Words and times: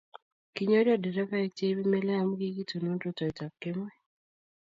Kinyorio 0.53 0.95
derevaik 1.03 1.51
che 1.57 1.65
ibei 1.71 1.89
mile 1.91 2.11
amu 2.19 2.33
kikitonon 2.39 3.01
rutoiteb 3.03 3.53
kemou 3.61 3.91